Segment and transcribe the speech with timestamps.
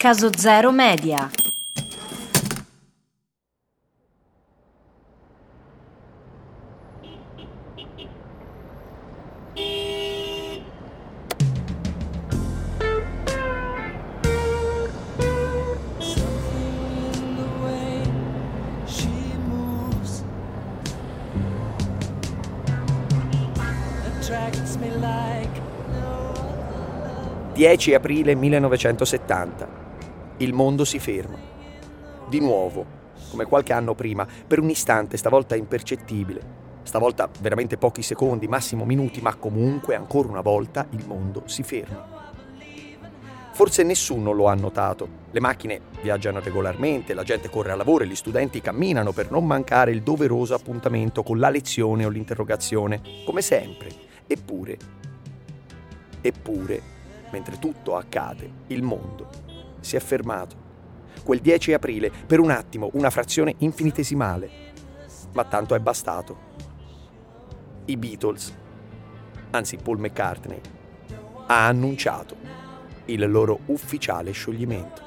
[0.00, 1.28] Caso Zero Media.
[24.06, 25.50] Attracts me like
[25.90, 29.77] no other 10 aprile 1970.
[30.40, 31.36] Il mondo si ferma.
[32.28, 32.86] Di nuovo,
[33.28, 36.56] come qualche anno prima, per un istante, stavolta impercettibile.
[36.84, 42.26] Stavolta veramente pochi secondi, massimo minuti, ma comunque ancora una volta il mondo si ferma.
[43.50, 45.08] Forse nessuno lo ha notato.
[45.32, 49.44] Le macchine viaggiano regolarmente, la gente corre al lavoro e gli studenti camminano per non
[49.44, 53.90] mancare il doveroso appuntamento con la lezione o l'interrogazione, come sempre.
[54.24, 54.76] Eppure,
[56.20, 56.80] eppure,
[57.32, 59.46] mentre tutto accade, il mondo
[59.80, 60.66] si è fermato.
[61.22, 64.50] Quel 10 aprile, per un attimo, una frazione infinitesimale.
[65.32, 66.46] Ma tanto è bastato.
[67.86, 68.54] I Beatles,
[69.50, 70.60] anzi Paul McCartney,
[71.46, 72.36] ha annunciato
[73.06, 75.06] il loro ufficiale scioglimento.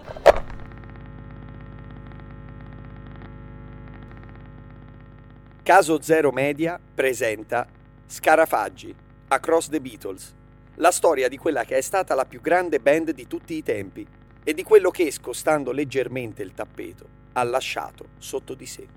[5.63, 7.67] Caso Zero Media presenta
[8.05, 8.93] Scarafaggi,
[9.27, 10.35] Across the Beatles,
[10.75, 14.05] la storia di quella che è stata la più grande band di tutti i tempi
[14.43, 18.87] e di quello che, scostando leggermente il tappeto, ha lasciato sotto di sé.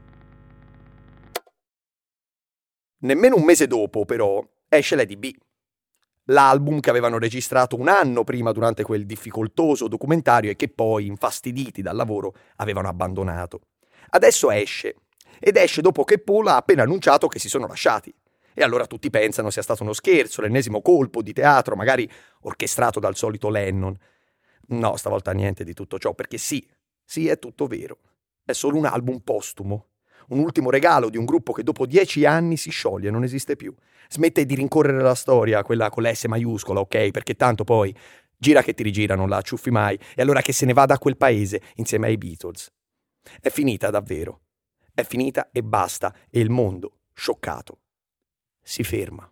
[2.98, 5.30] Nemmeno un mese dopo, però, esce Lady B,
[6.28, 11.82] l'album che avevano registrato un anno prima durante quel difficoltoso documentario e che poi, infastiditi
[11.82, 13.60] dal lavoro, avevano abbandonato.
[14.10, 14.96] Adesso esce,
[15.38, 18.14] ed esce dopo che Paul ha appena annunciato che si sono lasciati.
[18.56, 22.08] E allora tutti pensano sia stato uno scherzo, l'ennesimo colpo di teatro, magari
[22.42, 23.98] orchestrato dal solito Lennon.
[24.68, 26.66] No, stavolta niente di tutto ciò, perché sì,
[27.04, 27.98] sì, è tutto vero.
[28.44, 29.88] È solo un album postumo,
[30.28, 33.74] un ultimo regalo di un gruppo che dopo dieci anni si scioglie, non esiste più.
[34.08, 37.10] Smette di rincorrere la storia, quella con la S maiuscola, ok?
[37.10, 37.94] Perché tanto poi
[38.36, 40.98] gira che ti rigira, non la acciuffi mai, e allora che se ne vada a
[40.98, 42.70] quel paese insieme ai Beatles.
[43.40, 44.42] È finita davvero.
[44.92, 47.80] È finita e basta, e il mondo, scioccato,
[48.62, 49.28] si ferma.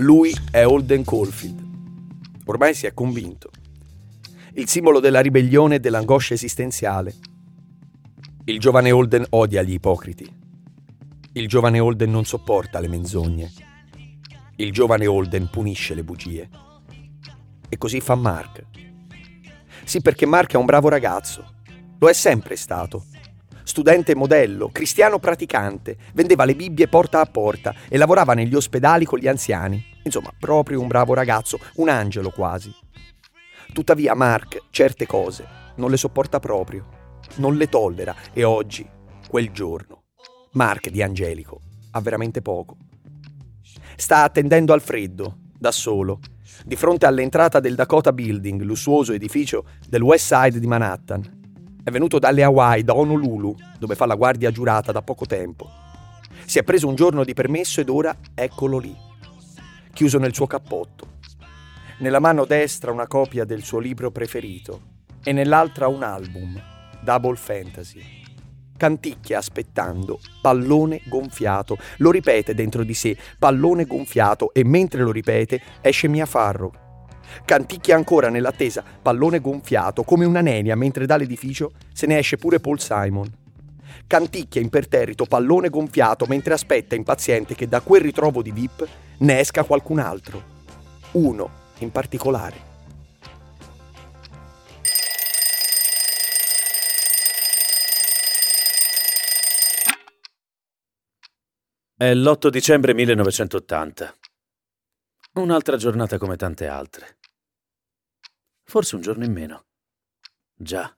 [0.00, 1.62] Lui è Holden Caulfield.
[2.46, 3.50] Ormai si è convinto.
[4.54, 7.14] Il simbolo della ribellione e dell'angoscia esistenziale.
[8.44, 10.26] Il giovane Holden odia gli ipocriti.
[11.32, 13.52] Il giovane Holden non sopporta le menzogne.
[14.56, 16.48] Il giovane Holden punisce le bugie.
[17.68, 18.64] E così fa Mark.
[19.84, 21.56] Sì, perché Mark è un bravo ragazzo.
[21.98, 23.04] Lo è sempre stato.
[23.62, 29.18] Studente modello, cristiano praticante, vendeva le Bibbie porta a porta e lavorava negli ospedali con
[29.18, 29.84] gli anziani.
[30.02, 32.74] Insomma, proprio un bravo ragazzo, un angelo quasi.
[33.72, 36.86] Tuttavia Mark certe cose non le sopporta proprio,
[37.36, 38.88] non le tollera e oggi,
[39.28, 40.02] quel giorno,
[40.52, 41.60] Mark di Angelico
[41.92, 42.76] ha veramente poco.
[43.96, 46.20] Sta attendendo al freddo, da solo,
[46.64, 51.39] di fronte all'entrata del Dakota Building, lussuoso edificio del West Side di Manhattan.
[51.82, 55.68] È venuto dalle Hawaii, da Honolulu, dove fa la guardia giurata da poco tempo.
[56.44, 58.94] Si è preso un giorno di permesso ed ora eccolo lì,
[59.92, 61.18] chiuso nel suo cappotto.
[62.00, 64.80] Nella mano destra una copia del suo libro preferito
[65.22, 66.60] e nell'altra un album,
[67.00, 68.02] Double Fantasy.
[68.76, 71.78] Canticchia aspettando, pallone gonfiato.
[71.98, 76.72] Lo ripete dentro di sé, pallone gonfiato, e mentre lo ripete esce Mia Farrow.
[77.44, 82.80] Canticchia ancora nell'attesa, pallone gonfiato, come una nenia, mentre dall'edificio se ne esce pure Paul
[82.80, 83.38] Simon.
[84.06, 88.88] Canticchia imperterrito, pallone gonfiato, mentre aspetta impaziente che da quel ritrovo di VIP
[89.18, 90.42] ne esca qualcun altro.
[91.12, 92.68] Uno in particolare.
[102.00, 104.14] È l'8 dicembre 1980.
[105.34, 107.19] Un'altra giornata come tante altre.
[108.70, 109.66] Forse un giorno in meno.
[110.54, 110.96] Già,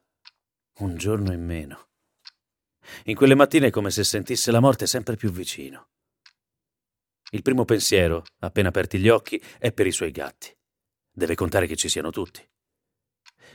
[0.80, 1.88] un giorno in meno.
[3.04, 5.88] In quelle mattine è come se sentisse la morte sempre più vicino.
[7.30, 10.54] Il primo pensiero, appena aperti gli occhi, è per i suoi gatti.
[11.10, 12.46] Deve contare che ci siano tutti.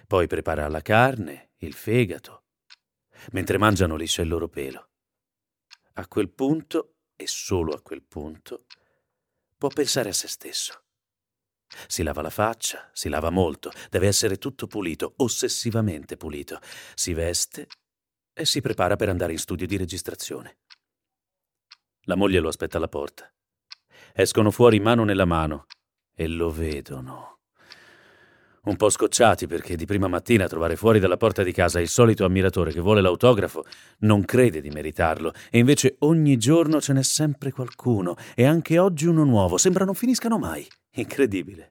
[0.07, 2.45] Poi prepara la carne, il fegato,
[3.33, 4.93] mentre mangiano liscia il loro pelo.
[5.93, 8.65] A quel punto, e solo a quel punto,
[9.55, 10.86] può pensare a se stesso.
[11.87, 16.59] Si lava la faccia, si lava molto, deve essere tutto pulito, ossessivamente pulito.
[16.95, 17.67] Si veste
[18.33, 20.57] e si prepara per andare in studio di registrazione.
[22.03, 23.29] La moglie lo aspetta alla porta.
[24.13, 25.65] Escono fuori mano nella mano
[26.15, 27.37] e lo vedono.
[28.67, 32.25] Un po' scocciati perché di prima mattina trovare fuori dalla porta di casa il solito
[32.25, 33.63] ammiratore che vuole l'autografo
[33.99, 39.05] non crede di meritarlo e invece ogni giorno ce n'è sempre qualcuno e anche oggi
[39.05, 39.57] uno nuovo.
[39.57, 40.67] Sembra non finiscano mai.
[40.97, 41.67] Incredibile.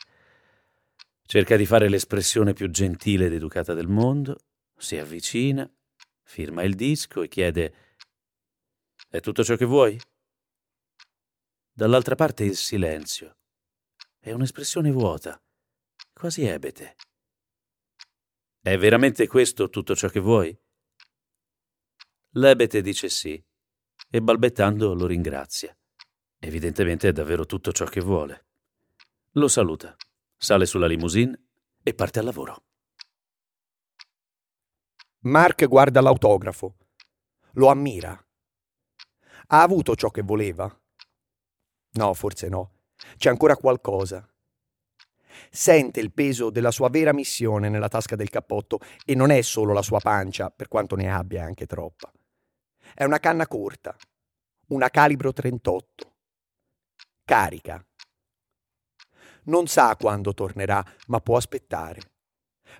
[1.27, 4.39] Cerca di fare l'espressione più gentile ed educata del mondo,
[4.77, 5.69] si avvicina,
[6.23, 7.75] firma il disco e chiede
[9.09, 10.01] È tutto ciò che vuoi?
[11.73, 13.39] Dall'altra parte il silenzio.
[14.21, 15.43] È un'espressione vuota,
[16.13, 16.95] quasi ebete.
[18.61, 20.57] È veramente questo tutto ciò che vuoi?
[22.35, 23.45] L'ebete dice sì
[24.09, 25.77] e balbettando lo ringrazia.
[26.39, 28.46] Evidentemente è davvero tutto ciò che vuole.
[29.37, 29.95] Lo saluta,
[30.35, 31.49] sale sulla limousine
[31.83, 32.65] e parte al lavoro.
[35.25, 36.77] Mark guarda l'autografo.
[37.53, 38.13] Lo ammira.
[39.49, 40.75] Ha avuto ciò che voleva?
[41.93, 42.79] No, forse no.
[43.19, 44.27] C'è ancora qualcosa.
[45.51, 49.75] Sente il peso della sua vera missione nella tasca del cappotto e non è solo
[49.75, 52.11] la sua pancia, per quanto ne abbia anche troppa.
[52.95, 53.95] È una canna corta,
[54.69, 56.15] una calibro 38.
[57.23, 57.87] Carica.
[59.47, 62.01] Non sa quando tornerà, ma può aspettare.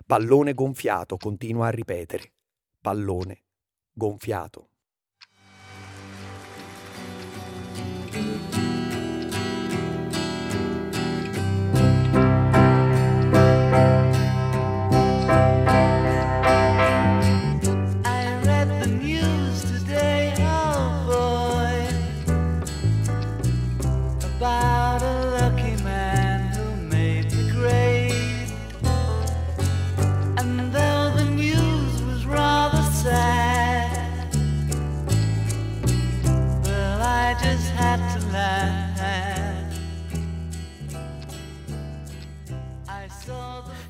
[0.05, 2.33] Pallone gonfiato, continua a ripetere.
[2.81, 3.45] Pallone
[3.93, 4.71] gonfiato.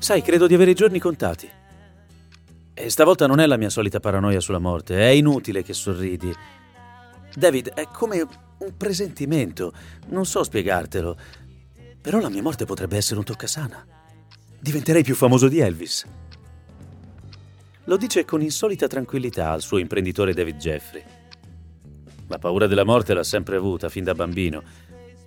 [0.08, 1.46] Sai, credo di avere i giorni contati.
[2.72, 6.34] E stavolta non è la mia solita paranoia sulla morte, è inutile che sorridi.
[7.34, 9.70] David, è come un presentimento,
[10.06, 11.14] non so spiegartelo.
[12.00, 13.84] Però la mia morte potrebbe essere un toccasana.
[14.58, 16.06] Diventerei più famoso di Elvis.
[17.84, 21.04] Lo dice con insolita tranquillità al suo imprenditore David Jeffrey.
[22.28, 24.62] La paura della morte l'ha sempre avuta, fin da bambino.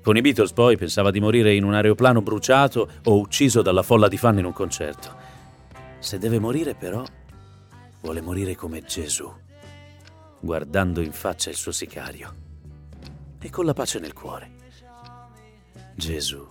[0.04, 4.08] Con i Beatles poi pensava di morire in un aeroplano bruciato o ucciso dalla folla
[4.08, 5.16] di fan in un concerto.
[6.00, 7.04] Se deve morire però,
[8.02, 9.32] vuole morire come Gesù,
[10.40, 12.36] guardando in faccia il suo sicario
[13.40, 14.52] e con la pace nel cuore.
[15.96, 16.48] Gesù.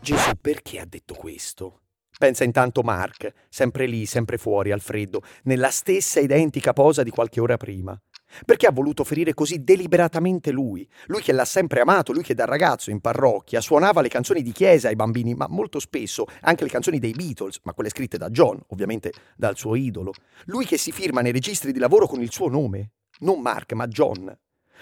[0.00, 1.82] Gesù perché ha detto questo?
[2.18, 7.40] Pensa intanto Mark, sempre lì, sempre fuori, al freddo, nella stessa identica posa di qualche
[7.40, 7.96] ora prima.
[8.44, 10.88] Perché ha voluto ferire così deliberatamente lui?
[11.06, 14.52] Lui che l'ha sempre amato, lui che da ragazzo in parrocchia suonava le canzoni di
[14.52, 18.30] chiesa ai bambini, ma molto spesso anche le canzoni dei Beatles, ma quelle scritte da
[18.30, 20.12] John, ovviamente dal suo idolo.
[20.46, 23.86] Lui che si firma nei registri di lavoro con il suo nome, non Mark, ma
[23.86, 24.36] John.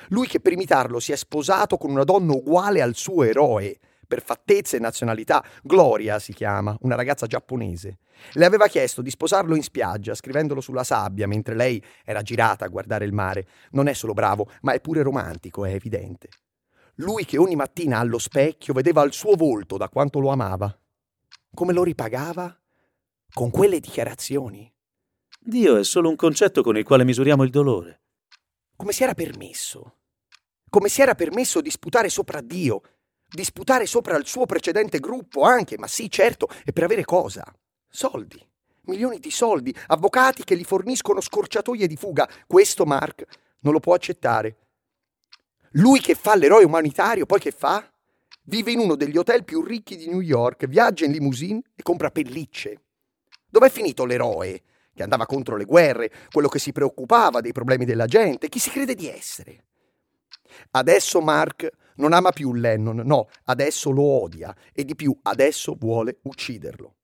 [0.09, 3.79] Lui che per imitarlo si è sposato con una donna uguale al suo eroe,
[4.09, 5.45] per fattezza e nazionalità.
[5.63, 7.99] Gloria si chiama, una ragazza giapponese.
[8.33, 12.69] Le aveva chiesto di sposarlo in spiaggia, scrivendolo sulla sabbia, mentre lei era girata a
[12.69, 13.47] guardare il mare.
[13.73, 16.29] Non è solo bravo, ma è pure romantico, è evidente.
[16.97, 20.77] Lui che ogni mattina allo specchio vedeva il suo volto da quanto lo amava.
[21.55, 22.59] Come lo ripagava?
[23.33, 24.73] Con quelle dichiarazioni.
[25.39, 28.01] Dio è solo un concetto con il quale misuriamo il dolore.
[28.75, 29.99] Come si era permesso?
[30.69, 32.83] Come si era permesso di sputare sopra Dio?
[33.31, 37.45] Di sputare sopra il suo precedente gruppo anche, ma sì, certo, e per avere cosa?
[37.87, 38.43] Soldi.
[38.83, 42.27] Milioni di soldi, avvocati che gli forniscono scorciatoie di fuga.
[42.47, 43.27] Questo Mark
[43.61, 44.57] non lo può accettare.
[45.73, 47.87] Lui che fa l'eroe umanitario, poi che fa?
[48.45, 52.11] Vive in uno degli hotel più ricchi di New York, viaggia in limousine e compra
[52.11, 52.81] pellicce.
[53.47, 54.63] Dov'è finito l'eroe
[54.95, 58.49] che andava contro le guerre, quello che si preoccupava dei problemi della gente?
[58.49, 59.65] Chi si crede di essere?
[60.71, 66.19] Adesso Mark non ama più Lennon, no, adesso lo odia e di più adesso vuole
[66.23, 66.95] ucciderlo.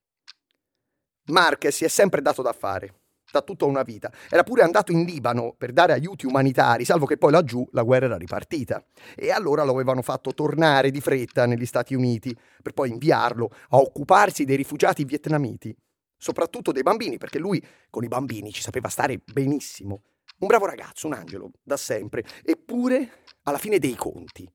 [1.27, 2.95] Mark si è sempre dato da fare.
[3.35, 4.13] da tutta una vita.
[4.31, 8.07] Era pure andato in Libano per dare aiuti umanitari, salvo che poi laggiù la guerra
[8.07, 8.85] era ripartita.
[9.17, 13.79] E allora lo avevano fatto tornare di fretta negli Stati Uniti, per poi inviarlo a
[13.79, 15.77] occuparsi dei rifugiati vietnamiti,
[16.17, 17.61] soprattutto dei bambini, perché lui
[17.91, 20.03] con i bambini ci sapeva stare benissimo.
[20.39, 22.25] Un bravo ragazzo, un angelo, da sempre.
[22.45, 24.49] Eppure, alla fine dei conti,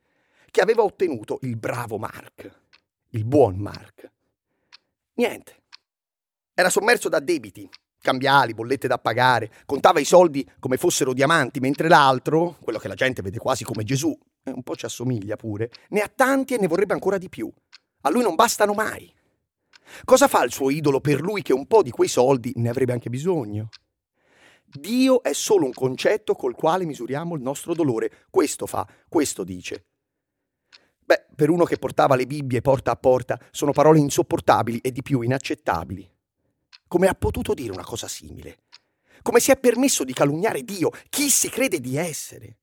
[0.52, 2.60] che aveva ottenuto il bravo Mark,
[3.10, 4.12] il buon Mark?
[5.14, 5.64] Niente.
[6.54, 7.70] Era sommerso da debiti,
[8.02, 12.96] cambiali, bollette da pagare, contava i soldi come fossero diamanti, mentre l'altro, quello che la
[12.96, 16.58] gente vede quasi come Gesù, e un po' ci assomiglia pure, ne ha tanti e
[16.60, 17.52] ne vorrebbe ancora di più.
[18.02, 19.14] A lui non bastano mai.
[20.06, 22.94] Cosa fa il suo idolo per lui che un po' di quei soldi ne avrebbe
[22.94, 23.70] anche bisogno?
[24.64, 28.26] Dio è solo un concetto col quale misuriamo il nostro dolore.
[28.30, 29.86] Questo fa, questo dice.
[31.10, 35.02] Beh, per uno che portava le Bibbie porta a porta, sono parole insopportabili e di
[35.02, 36.08] più inaccettabili.
[36.88, 38.60] Come ha potuto dire una cosa simile?
[39.24, 42.58] Come si è permesso di calunniare Dio, chi si crede di essere?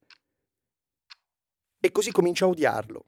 [1.80, 3.04] E così comincia a odiarlo.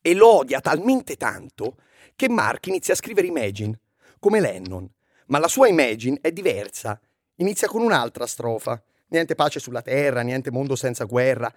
[0.00, 1.76] E lo odia talmente tanto
[2.16, 3.78] che Mark inizia a scrivere Imagine,
[4.18, 4.90] come Lennon.
[5.26, 6.98] Ma la sua Imagine è diversa.
[7.34, 8.82] Inizia con un'altra strofa.
[9.08, 11.52] Niente pace sulla terra, niente mondo senza guerra.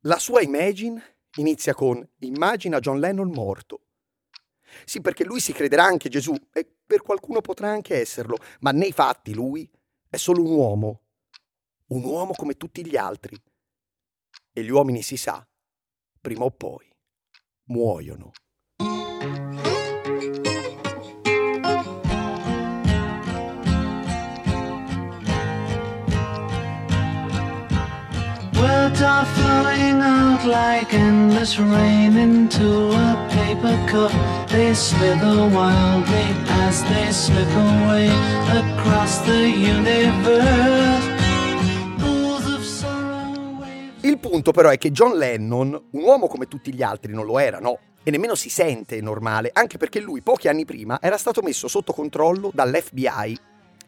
[0.00, 3.82] La sua Imagine inizia con Immagina John Lennon morto.
[4.84, 8.92] Sì, perché lui si crederà anche Gesù, e per qualcuno potrà anche esserlo, ma nei
[8.92, 9.68] fatti lui
[10.08, 11.00] è solo un uomo.
[11.88, 13.40] Un uomo come tutti gli altri.
[14.52, 15.46] E gli uomini si sa,
[16.20, 16.88] prima o poi,
[17.64, 18.32] muoiono.
[29.50, 34.12] Flowing out like endless rain into a paper cup.
[34.48, 38.08] They slither wildly as they slip away
[38.48, 41.18] across the universe.
[44.02, 47.38] Il punto però è che John Lennon, un uomo come tutti gli altri, non lo
[47.38, 47.78] era, no?
[48.04, 51.92] E nemmeno si sente normale, anche perché lui pochi anni prima era stato messo sotto
[51.92, 53.38] controllo dall'FBI.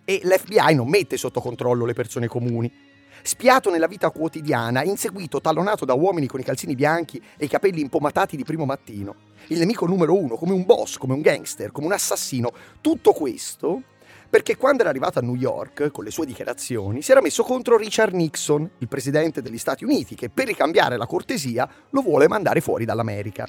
[0.04, 2.90] E l'FBI non mette sotto controllo le persone comuni.
[3.24, 7.80] Spiato nella vita quotidiana, inseguito, tallonato da uomini con i calzini bianchi e i capelli
[7.80, 9.14] impomatati di primo mattino.
[9.46, 12.50] Il nemico numero uno, come un boss, come un gangster, come un assassino.
[12.80, 13.82] Tutto questo
[14.28, 17.76] perché quando era arrivato a New York, con le sue dichiarazioni, si era messo contro
[17.76, 22.62] Richard Nixon, il presidente degli Stati Uniti, che per ricambiare la cortesia lo vuole mandare
[22.62, 23.46] fuori dall'America.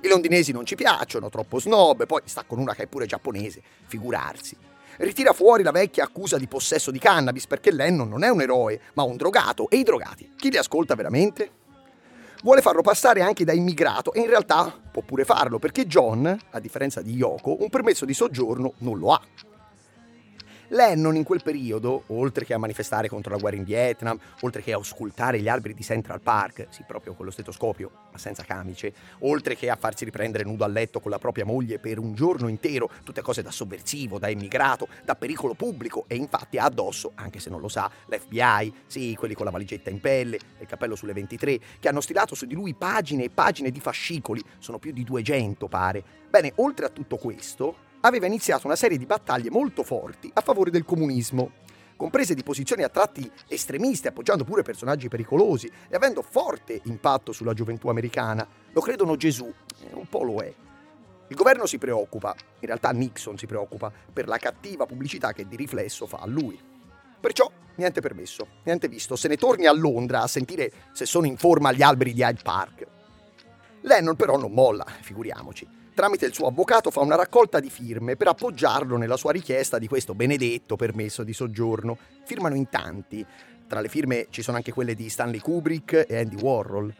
[0.00, 3.62] I londinesi non ci piacciono, troppo snob, poi sta con una che è pure giapponese,
[3.86, 4.56] figurarsi.
[4.98, 8.80] Ritira fuori la vecchia accusa di possesso di cannabis perché Lennon non è un eroe,
[8.94, 9.68] ma un drogato.
[9.68, 11.62] E i drogati, chi li ascolta veramente?
[12.42, 16.60] Vuole farlo passare anche da immigrato e in realtà può pure farlo perché John, a
[16.60, 19.20] differenza di Yoko, un permesso di soggiorno non lo ha.
[20.74, 24.72] Lennon in quel periodo, oltre che a manifestare contro la guerra in Vietnam, oltre che
[24.72, 28.92] a auscultare gli alberi di Central Park, sì proprio con lo stetoscopio, ma senza camice,
[29.20, 32.48] oltre che a farsi riprendere nudo a letto con la propria moglie per un giorno
[32.48, 37.38] intero, tutte cose da sovversivo, da immigrato, da pericolo pubblico e infatti ha addosso, anche
[37.38, 40.96] se non lo sa, l'FBI, sì, quelli con la valigetta in pelle e il cappello
[40.96, 44.90] sulle 23, che hanno stilato su di lui pagine e pagine di fascicoli, sono più
[44.90, 46.02] di 200 pare.
[46.28, 50.70] Bene, oltre a tutto questo, aveva iniziato una serie di battaglie molto forti a favore
[50.70, 51.52] del comunismo,
[51.96, 57.54] comprese di posizioni a tratti estremiste, appoggiando pure personaggi pericolosi e avendo forte impatto sulla
[57.54, 58.46] gioventù americana.
[58.72, 60.52] Lo credono Gesù, eh, un po' lo è.
[61.28, 65.56] Il governo si preoccupa, in realtà Nixon si preoccupa, per la cattiva pubblicità che di
[65.56, 66.60] riflesso fa a lui.
[67.18, 71.38] Perciò niente permesso, niente visto, se ne torni a Londra a sentire se sono in
[71.38, 72.86] forma agli alberi di Hyde Park.
[73.80, 78.26] Lennon però non molla, figuriamoci tramite il suo avvocato fa una raccolta di firme per
[78.26, 81.96] appoggiarlo nella sua richiesta di questo benedetto permesso di soggiorno.
[82.24, 83.24] Firmano in tanti.
[83.66, 86.92] Tra le firme ci sono anche quelle di Stanley Kubrick e Andy Warhol.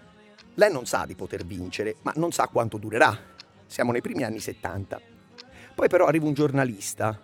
[0.54, 3.18] Lei non sa di poter vincere, ma non sa quanto durerà.
[3.66, 5.00] Siamo nei primi anni 70.
[5.74, 7.20] Poi però arriva un giornalista,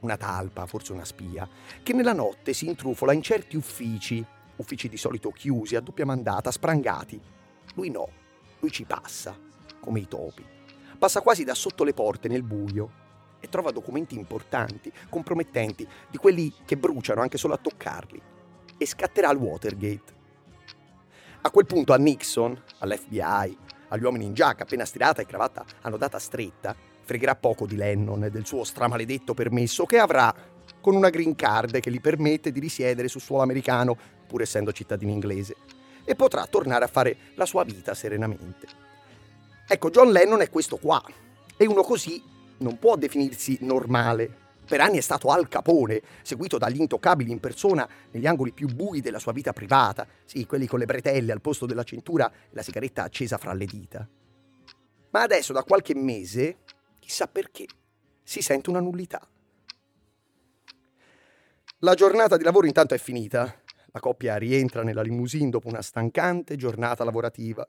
[0.00, 1.48] una talpa, forse una spia,
[1.82, 4.24] che nella notte si intrufola in certi uffici,
[4.56, 7.18] uffici di solito chiusi, a doppia mandata, sprangati.
[7.74, 8.08] Lui no,
[8.60, 9.34] lui ci passa,
[9.80, 10.52] come i topi
[11.04, 13.02] passa quasi da sotto le porte nel buio
[13.38, 18.18] e trova documenti importanti, compromettenti, di quelli che bruciano anche solo a toccarli,
[18.78, 20.12] e scatterà il Watergate.
[21.42, 23.58] A quel punto a Nixon, all'FBI,
[23.88, 28.30] agli uomini in giacca appena stirata e cravatta annodata stretta, fregherà poco di Lennon e
[28.30, 30.34] del suo stramaledetto permesso che avrà
[30.80, 33.94] con una green card che gli permette di risiedere sul suolo americano,
[34.26, 35.54] pur essendo cittadino inglese,
[36.02, 38.93] e potrà tornare a fare la sua vita serenamente.
[39.66, 41.02] Ecco, John Lennon è questo qua.
[41.56, 42.22] E uno così
[42.58, 44.42] non può definirsi normale.
[44.66, 49.00] Per anni è stato Al Capone, seguito dagli intoccabili in persona negli angoli più bui
[49.00, 52.62] della sua vita privata, sì, quelli con le bretelle al posto della cintura e la
[52.62, 54.08] sigaretta accesa fra le dita.
[55.10, 56.58] Ma adesso, da qualche mese,
[56.98, 57.66] chissà perché,
[58.22, 59.26] si sente una nullità.
[61.78, 63.60] La giornata di lavoro intanto è finita.
[63.92, 67.64] La coppia rientra nella limousine dopo una stancante giornata lavorativa.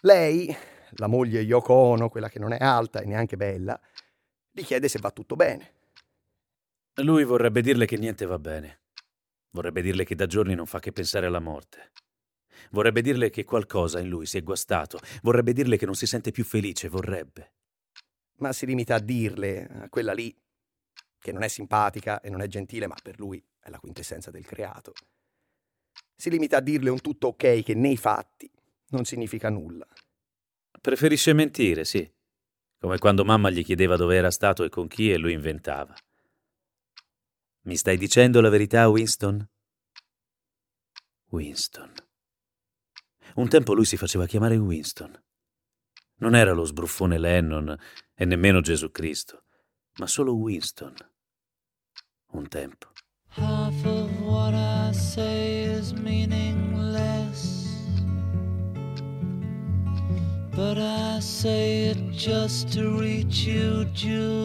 [0.00, 0.56] Lei,
[0.96, 3.78] la moglie Yoko Ono, quella che non è alta e neanche bella,
[4.50, 5.74] gli chiede se va tutto bene.
[6.96, 8.80] Lui vorrebbe dirle che niente va bene.
[9.50, 11.92] Vorrebbe dirle che da giorni non fa che pensare alla morte.
[12.70, 14.98] Vorrebbe dirle che qualcosa in lui si è guastato.
[15.22, 16.88] Vorrebbe dirle che non si sente più felice.
[16.88, 17.52] Vorrebbe.
[18.38, 20.34] Ma si limita a dirle, a quella lì,
[21.18, 24.44] che non è simpatica e non è gentile, ma per lui è la quintessenza del
[24.44, 24.92] creato.
[26.16, 28.50] Si limita a dirle un tutto ok che nei fatti
[28.88, 29.86] non significa nulla.
[30.82, 32.12] Preferisce mentire, sì.
[32.80, 35.94] Come quando mamma gli chiedeva dove era stato e con chi e lui inventava.
[37.66, 39.48] Mi stai dicendo la verità, Winston?
[41.28, 41.92] Winston.
[43.36, 45.22] Un tempo lui si faceva chiamare Winston.
[46.16, 47.78] Non era lo sbruffone Lennon
[48.12, 49.44] e nemmeno Gesù Cristo,
[49.98, 50.94] ma solo Winston.
[52.32, 52.90] Un tempo.
[53.28, 56.71] Half of what I say is meaningless.
[60.54, 64.42] But I say it just to reach you, Julia.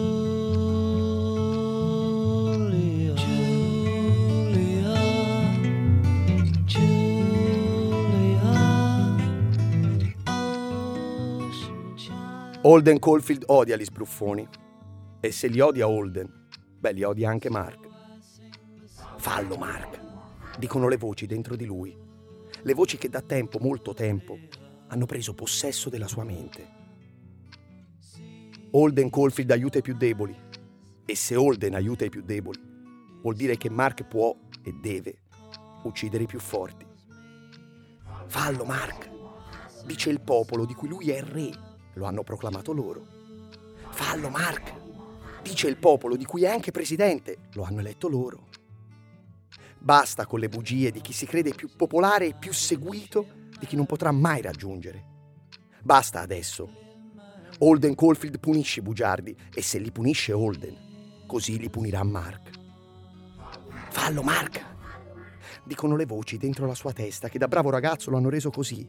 [3.14, 4.64] Julia.
[6.64, 7.60] Julia.
[11.94, 12.58] Child.
[12.62, 14.48] Holden Caulfield odia gli sbruffoni.
[15.20, 16.46] E se li odia Holden,
[16.78, 17.86] beh, li odia anche Mark.
[19.18, 20.00] Fallo, Mark.
[20.58, 21.94] Dicono le voci dentro di lui.
[22.62, 24.38] Le voci che da tempo, molto tempo,
[24.88, 26.76] hanno preso possesso della sua mente.
[28.70, 30.36] Holden Caulfield aiuta i più deboli.
[31.04, 32.60] E se Holden aiuta i più deboli,
[33.22, 35.22] vuol dire che Mark può e deve
[35.84, 36.86] uccidere i più forti.
[38.26, 39.10] Fallo, Mark.
[39.86, 41.50] Dice il popolo di cui lui è re.
[41.94, 43.06] Lo hanno proclamato loro.
[43.88, 44.74] Fallo, Mark.
[45.42, 47.48] Dice il popolo di cui è anche presidente.
[47.54, 48.48] Lo hanno eletto loro.
[49.78, 53.76] Basta con le bugie di chi si crede più popolare e più seguito di chi
[53.76, 55.04] non potrà mai raggiungere.
[55.82, 56.86] Basta adesso.
[57.58, 62.50] Holden Caulfield punisce i bugiardi e se li punisce Holden, così li punirà Mark.
[63.90, 64.64] Fallo, Mark!
[65.64, 68.88] Dicono le voci dentro la sua testa che da bravo ragazzo lo hanno reso così.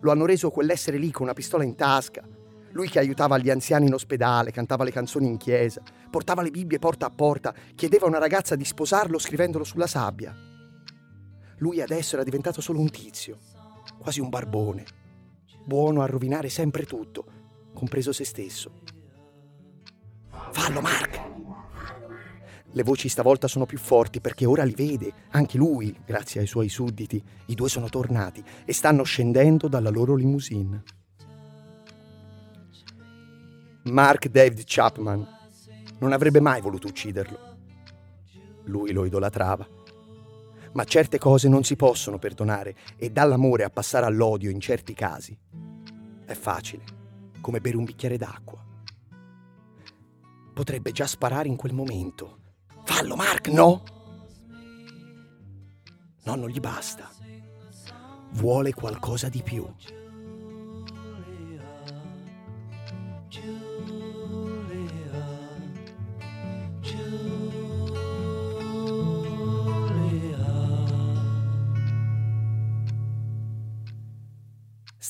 [0.00, 2.26] Lo hanno reso quell'essere lì con una pistola in tasca.
[2.72, 6.78] Lui che aiutava gli anziani in ospedale, cantava le canzoni in chiesa, portava le Bibbie
[6.78, 10.34] porta a porta, chiedeva a una ragazza di sposarlo scrivendolo sulla sabbia.
[11.58, 13.38] Lui adesso era diventato solo un tizio,
[13.98, 14.84] quasi un barbone,
[15.64, 17.24] buono a rovinare sempre tutto,
[17.72, 18.80] compreso se stesso.
[20.50, 21.30] Fallo, Mark!
[22.74, 26.70] Le voci stavolta sono più forti perché ora li vede, anche lui, grazie ai suoi
[26.70, 27.22] sudditi.
[27.46, 30.82] I due sono tornati e stanno scendendo dalla loro limousine.
[33.84, 35.26] Mark David Chapman
[35.98, 37.38] non avrebbe mai voluto ucciderlo.
[38.64, 39.68] Lui lo idolatrava.
[40.72, 45.36] Ma certe cose non si possono perdonare e dall'amore a passare all'odio in certi casi
[46.32, 46.84] è facile,
[47.40, 48.60] come bere un bicchiere d'acqua.
[50.54, 52.38] Potrebbe già sparare in quel momento.
[52.84, 53.82] Fallo, Mark, no!
[56.24, 57.10] No, non gli basta.
[58.32, 59.66] Vuole qualcosa di più.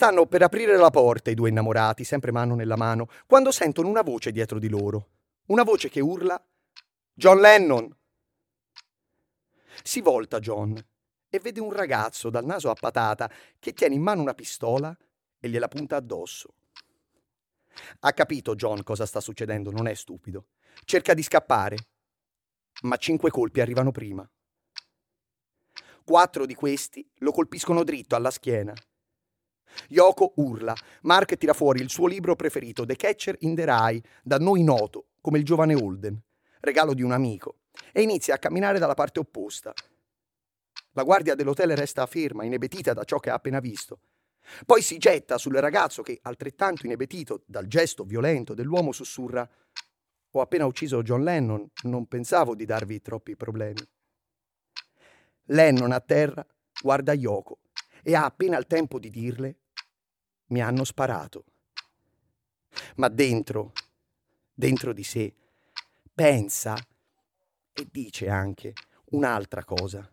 [0.03, 4.03] Stanno per aprire la porta i due innamorati, sempre mano nella mano, quando sentono una
[4.03, 5.11] voce dietro di loro.
[5.47, 6.45] Una voce che urla
[7.15, 7.97] John Lennon.
[9.85, 10.77] Si volta John
[11.29, 14.93] e vede un ragazzo dal naso a patata che tiene in mano una pistola
[15.39, 16.53] e gliela punta addosso.
[18.01, 20.47] Ha capito John cosa sta succedendo, non è stupido.
[20.85, 21.77] Cerca di scappare,
[22.83, 24.29] ma cinque colpi arrivano prima.
[26.03, 28.75] Quattro di questi lo colpiscono dritto alla schiena.
[29.89, 30.75] Yoko urla.
[31.03, 35.07] Mark tira fuori il suo libro preferito, The Catcher in the Rye, da noi noto
[35.21, 36.21] come il giovane Holden,
[36.61, 37.59] regalo di un amico,
[37.93, 39.73] e inizia a camminare dalla parte opposta.
[40.93, 44.01] La guardia dell'hotel resta ferma, inebetita da ciò che ha appena visto.
[44.67, 49.49] Poi si getta sul ragazzo che, altrettanto inebetito dal gesto violento dell'uomo, sussurra:
[50.33, 53.81] Ho appena ucciso John Lennon, non pensavo di darvi troppi problemi.
[55.47, 56.47] Lennon a terra
[56.81, 57.61] guarda Yoko
[58.03, 59.61] e ha appena il tempo di dirle:
[60.53, 61.45] Mi hanno sparato.
[62.97, 63.73] Ma dentro,
[64.53, 65.35] dentro di sé,
[66.15, 66.77] pensa
[67.73, 68.75] e dice anche
[69.13, 70.07] un'altra cosa.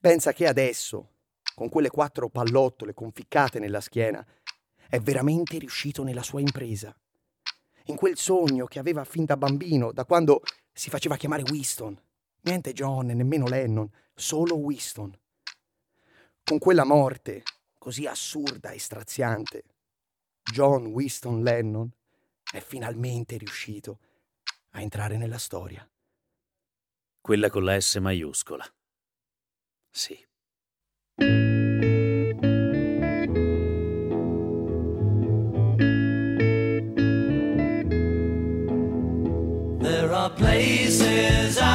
[0.00, 1.10] Pensa che adesso,
[1.54, 4.26] con quelle quattro pallottole conficcate nella schiena,
[4.88, 6.92] è veramente riuscito nella sua impresa.
[7.84, 11.96] In quel sogno che aveva fin da bambino, da quando si faceva chiamare Winston.
[12.40, 15.16] Niente John nemmeno Lennon, solo Winston.
[16.42, 17.44] Con quella morte
[17.82, 19.64] così assurda e straziante,
[20.52, 21.90] John Winston Lennon
[22.52, 23.98] è finalmente riuscito
[24.70, 25.84] a entrare nella storia.
[27.20, 28.64] Quella con la S maiuscola.
[29.90, 30.16] Sì.
[39.80, 41.71] There are places I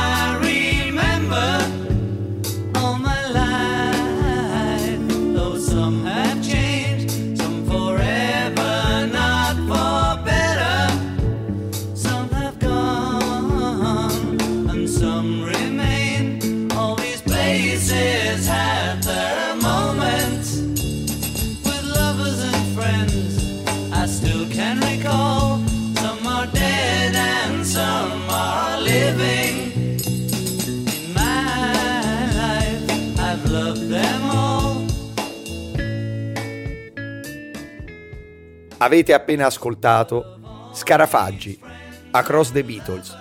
[38.80, 41.60] Avete appena ascoltato Scarafaggi,
[42.12, 43.18] Across the Beatles,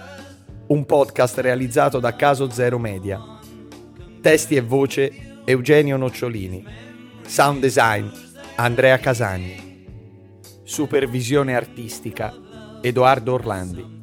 [0.66, 3.19] un podcast realizzato da Caso Zero Media.
[4.21, 6.62] Testi e voce Eugenio Nocciolini.
[7.25, 8.07] Sound design
[8.57, 9.87] Andrea Casagni.
[10.62, 12.35] Supervisione artistica
[12.83, 13.95] Edoardo Orlandi.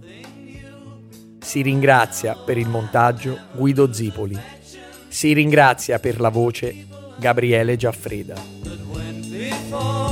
[1.39, 4.39] Si ringrazia per il montaggio Guido Zipoli.
[5.07, 6.87] Si ringrazia per la voce
[7.19, 10.02] Gabriele Giaffreda.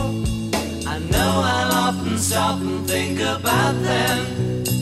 [1.21, 4.80] Know I'll often stop and think about them.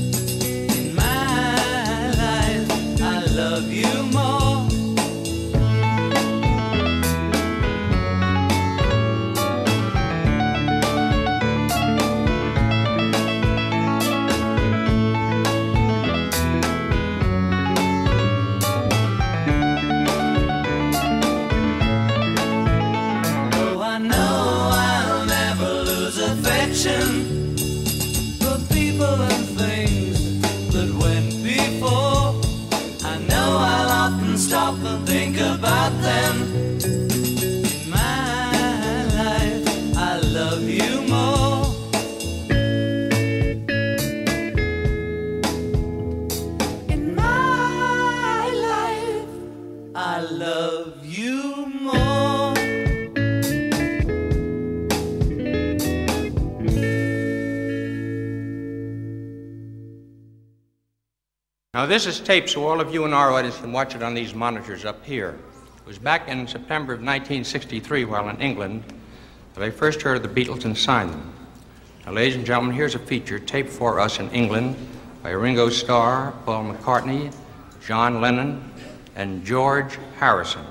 [40.49, 41.75] Love you more.
[46.89, 49.29] In my life,
[49.95, 52.53] I love you more.
[61.75, 64.15] Now, this is tape, so all of you in our audience can watch it on
[64.15, 65.37] these monitors up here.
[65.77, 68.83] It was back in September of 1963 while in England
[69.59, 71.33] that I first heard of the Beatles and signed them.
[72.05, 74.77] Now, ladies and gentlemen, here's a feature taped for us in England
[75.21, 77.35] by Ringo Starr, Paul McCartney,
[77.85, 78.71] John Lennon,
[79.17, 80.65] and George Harrison.